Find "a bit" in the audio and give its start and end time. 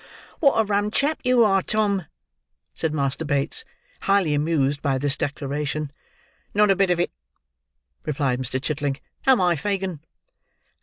6.71-6.89